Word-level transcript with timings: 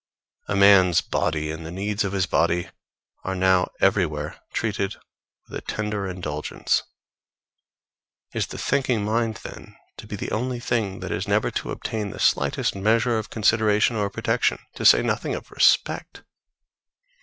A 0.47 0.55
man's 0.55 0.99
body 0.99 1.51
and 1.51 1.63
the 1.63 1.69
needs 1.69 2.03
of 2.03 2.11
his 2.11 2.25
body 2.25 2.71
are 3.23 3.35
now 3.35 3.67
everywhere 3.79 4.39
treated 4.51 4.95
with 5.47 5.55
a 5.55 5.61
tender 5.61 6.07
indulgence. 6.07 6.81
Is 8.33 8.47
the 8.47 8.57
thinking 8.57 9.05
mind 9.05 9.35
then, 9.43 9.77
to 9.97 10.07
be 10.07 10.15
the 10.15 10.31
only 10.31 10.59
thing 10.59 11.01
that 11.01 11.11
is 11.11 11.27
never 11.27 11.51
to 11.51 11.69
obtain 11.69 12.09
the 12.09 12.19
slightest 12.19 12.73
measure 12.75 13.19
of 13.19 13.29
consideration 13.29 13.95
or 13.95 14.09
protection, 14.09 14.57
to 14.73 14.85
say 14.85 15.03
nothing 15.03 15.35
of 15.35 15.51
respect? 15.51 16.23